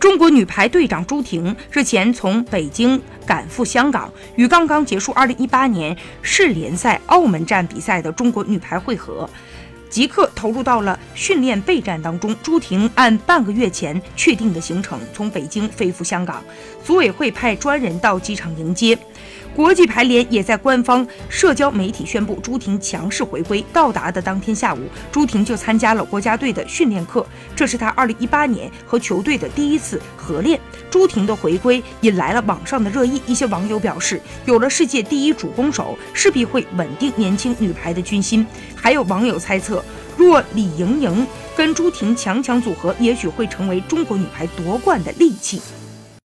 [0.00, 9.28] 中国女排队长朱婷日前从北京赶赴香港，与刚刚结束2018年世联赛澳门站比赛的中国女排会合。
[9.90, 12.34] 即刻投入到了训练备战当中。
[12.42, 16.42] 朱婷按半个月前确定的行程从北京飞赴香港，
[16.82, 18.96] 组委会派专人到机场迎接。
[19.54, 23.64] 国际排联也在官方社交媒体宣布朱婷强势回归。
[23.72, 24.78] 到达的当天下午，
[25.10, 30.58] 朱婷就参加了国家队的训练课，这是她2018年和球队的第一次合练。
[30.88, 38.46] 朱婷的回归引来了网上的热议，一些网友表示，有了世界第一主攻手，势必会稳定年轻女排的军心。
[38.74, 39.84] 还有网友猜测，
[40.16, 45.60] 若李盈莹跟朱婷强强组合，也许会成为中国女排夺冠的利器。